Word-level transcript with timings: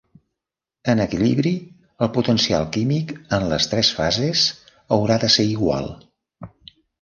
En 0.93 1.01
equilibri 1.03 1.51
el 2.05 2.09
potencial 2.15 2.65
químic 2.77 3.13
en 3.39 3.45
les 3.51 3.69
tres 3.75 3.93
fases 3.99 4.47
haurà 4.97 5.19
de 5.27 5.31
ser 5.37 5.47
igual. 5.53 5.93